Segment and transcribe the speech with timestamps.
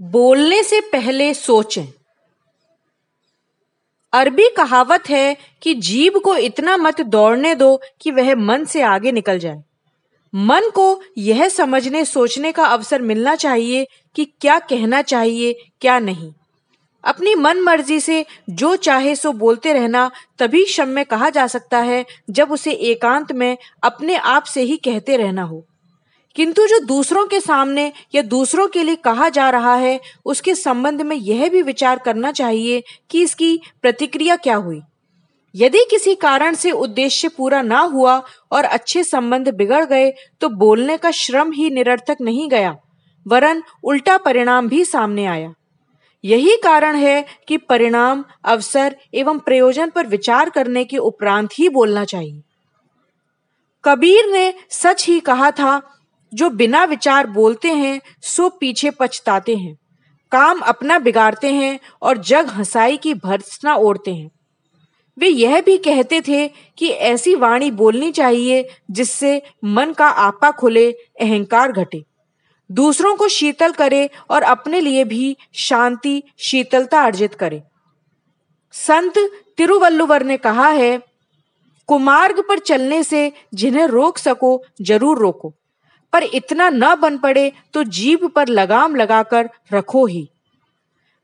[0.00, 1.86] बोलने से पहले सोचें।
[4.12, 9.12] अरबी कहावत है कि जीव को इतना मत दौड़ने दो कि वह मन से आगे
[9.12, 9.62] निकल जाए।
[10.34, 16.32] मन को यह समझने, सोचने का अवसर मिलना चाहिए कि क्या कहना चाहिए, क्या नहीं।
[17.04, 22.06] अपनी मन मर्ज़ी से जो चाहे सो बोलते रहना, तभी क्षम्य कहा जा सकता है
[22.30, 25.64] जब उसे एकांत में अपने आप से ही कहते रहना हो।
[26.36, 31.02] किंतु जो दूसरों के सामने या दूसरों के लिए कहा जा रहा है, उसके संबंध
[31.02, 34.80] में यह भी विचार करना चाहिए कि इसकी प्रतिक्रिया क्या हुई।
[35.54, 38.16] यदि किसी कारण से उद्देश्य पूरा ना हुआ
[38.52, 42.76] और अच्छे संबंध बिगड़ गए तो बोलने का श्रम ही निरर्थक नहीं गया,
[43.26, 45.52] वरन उल्टा परिणाम भी सामने आया।
[46.24, 52.04] यही कारण है कि परिणाम, अवसर एवं प्रयोजन पर विचार करने के उपरांत ही बोलना
[52.04, 52.42] चाहिए।
[53.84, 55.80] कबीर ने सच ही कहा था
[56.36, 59.76] जो बिना विचार बोलते हैं, सो पीछे पछताते हैं।
[60.32, 64.30] काम अपना बिगाड़ते हैं और जग हंसाई की भर्सना ओढ़ते हैं।
[65.18, 66.48] वे यह भी कहते थे
[66.78, 72.04] कि ऐसी वाणी बोलनी चाहिए जिससे मन का आपा खुले, अहंकार घटे।
[72.70, 77.62] दूसरों को शीतल करे और अपने लिए भी शांति, शीतलता अर्जित करे।
[78.74, 79.18] संत
[79.56, 80.98] तिरुवल्लुवर ने कहा है,
[81.88, 85.52] कुमार्ग पर चलने से जिन्हें रोक सको, ज़रूर रोको।
[86.12, 90.28] पर इतना न बन पड़े तो जीभ पर लगाम लगाकर रखो ही।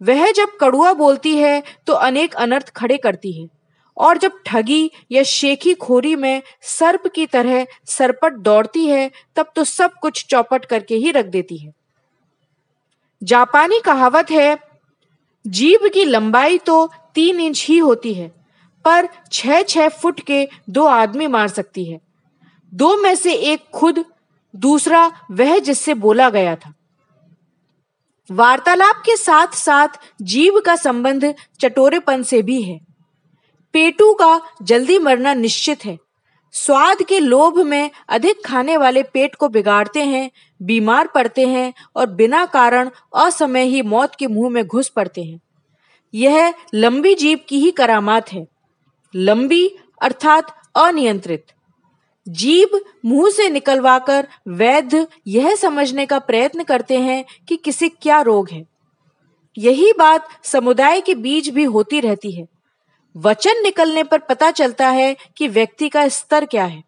[0.00, 3.48] वह जब कड़ुआ बोलती है तो अनेक अनर्थ खड़े करती है।
[3.96, 9.64] और जब ठगी या शेखी खोरी में सर्प की तरह सरपट दौड़ती है, तब तो
[9.64, 11.72] सब कुछ चौपट करके ही रख देती है।
[13.22, 14.58] जापानी कहावत है
[15.44, 18.28] जीव की लंबाई तो तीन इंच ही होती है,
[18.84, 21.98] पर छह छह फुट के दो आदमी मार सकती है।
[22.72, 24.04] दो में से एक खुद
[24.56, 26.74] दूसरा वह जिससे बोला गया था।
[28.30, 29.88] वार्तालाप के साथ साथ
[30.22, 32.80] जीव का संबंध चटोरेपन से भी है।
[33.72, 35.98] पेटू का जल्दी मरना निश्चित है।
[36.52, 40.30] स्वाद के लोभ में अधिक खाने वाले पेट को बिगाड़ते हैं,
[40.62, 45.40] बीमार पड़ते हैं और बिना कारण असमय ही मौत के मुँह में घुस पड़ते हैं।
[46.14, 48.46] यह लंबी जीव की ही करामात है।
[49.14, 49.68] लंबी
[50.02, 51.46] अर्थात अनियंत्रित।
[52.28, 58.50] जीव मुँह से निकलवाकर वैद्य यह समझने का प्रयत्न करते हैं कि किसी क्या रोग
[58.50, 58.66] है।
[59.58, 62.46] यही बात समुदाय के बीच भी होती रहती है।
[63.16, 66.84] वचन निकलने पर पता चलता है कि व्यक्ति का स्तर क्या है।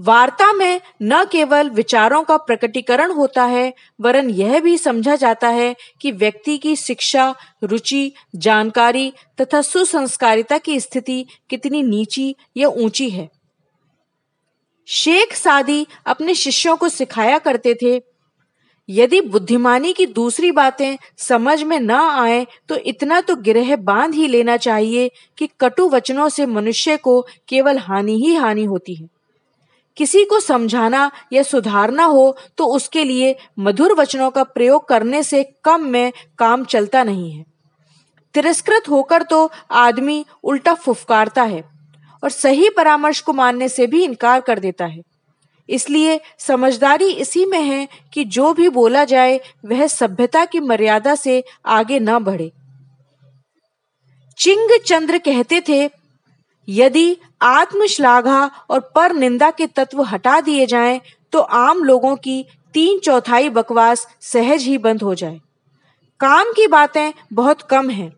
[0.00, 5.76] वार्ता में न केवल विचारों का प्रकटीकरण होता है, वरन यह भी समझा जाता है
[6.00, 7.34] कि व्यक्ति की शिक्षा,
[7.64, 13.35] रुचि, जानकारी तथा सुसंस्कारिता की स्थिति कितनी नीची या ऊँची है।
[14.88, 18.00] शेख सादी अपने शिष्यों को सिखाया करते थे।
[18.88, 24.26] यदि बुद्धिमानी की दूसरी बातें समझ में न आए तो इतना तो गिरह बाँध ही
[24.26, 29.08] लेना चाहिए कि कटु वचनों से मनुष्य को केवल हानि ही हानि होती है।
[29.96, 35.42] किसी को समझाना या सुधारना हो तो उसके लिए मधुर वचनों का प्रयोग करने से
[35.64, 37.44] कम में काम चलता नहीं है।
[38.34, 41.75] तिरस्कृत होकर तो आदमी उल्टा फुफकारता है।
[42.22, 45.02] और सही परामर्श को मानने से भी इनकार कर देता है।
[45.68, 51.42] इसलिए समझदारी इसी में है कि जो भी बोला जाए, वह सभ्यता की मर्यादा से
[51.66, 52.50] आगे न बढ़े।
[54.38, 55.90] चिंग चंद्र कहते थे,
[56.68, 61.00] यदि आत्मश्लाघा और पर निंदा के तत्व हटा दिए जाएँ
[61.32, 62.44] तो आम लोगों की
[62.74, 65.40] तीन चौथाई बकवास सहज ही बंद हो जाए।
[66.20, 68.12] काम की बातें बहुत कम हैं।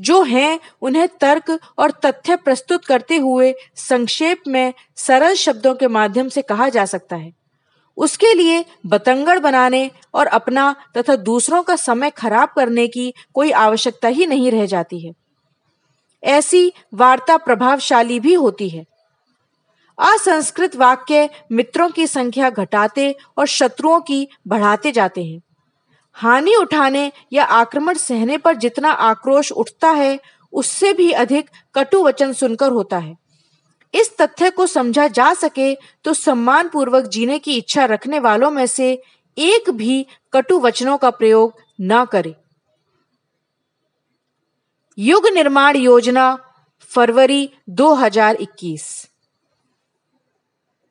[0.00, 6.28] जो हैं, उन्हें तर्क और तथ्य प्रस्तुत करते हुए संक्षेप में सरल शब्दों के माध्यम
[6.28, 7.32] से कहा जा सकता है।
[7.96, 14.08] उसके लिए बतंगड़ बनाने और अपना तथा दूसरों का समय खराब करने की कोई आवश्यकता
[14.08, 15.12] ही नहीं रह जाती है।
[16.24, 18.84] ऐसी वार्ता प्रभावशाली भी होती है।
[19.98, 25.40] असंस्कृत वाक्य मित्रों की संख्या घटाते और शत्रुओं की बढ़ाते जाते हैं।
[26.16, 30.18] हानि उठाने या आक्रमण सहने पर जितना आक्रोश उठता है,
[30.52, 33.16] उससे भी अधिक कटु वचन सुनकर होता है।
[33.94, 35.74] इस तथ्य को समझा जा सके
[36.04, 38.92] तो सम्मान पूर्वक जीने की इच्छा रखने वालों में से
[39.38, 42.34] एक भी कटु वचनों का प्रयोग न करे।
[44.98, 46.38] युग निर्माण योजना,
[46.90, 49.10] फरवरी 2021